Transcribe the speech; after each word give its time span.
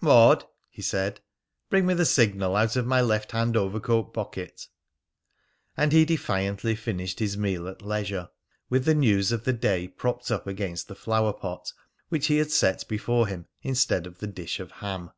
"Maud," 0.00 0.46
he 0.70 0.80
said, 0.80 1.20
"bring 1.68 1.84
me 1.84 1.92
the 1.92 2.06
Signal 2.06 2.56
out 2.56 2.74
of 2.74 2.86
my 2.86 3.02
left 3.02 3.32
hand 3.32 3.54
overcoat 3.54 4.14
pocket." 4.14 4.68
And 5.76 5.92
he 5.92 6.06
defiantly 6.06 6.74
finished 6.74 7.18
his 7.18 7.36
meal 7.36 7.68
at 7.68 7.82
leisure, 7.82 8.30
with 8.70 8.86
the 8.86 8.94
news 8.94 9.30
of 9.30 9.44
the 9.44 9.52
day 9.52 9.86
propped 9.88 10.30
up 10.30 10.46
against 10.46 10.88
the 10.88 10.94
flower 10.94 11.34
pot, 11.34 11.70
which 12.08 12.28
he 12.28 12.38
had 12.38 12.50
set 12.50 12.88
before 12.88 13.26
him 13.26 13.44
instead 13.60 14.06
of 14.06 14.20
the 14.20 14.26
dish 14.26 14.58
of 14.58 14.70
ham. 14.70 15.10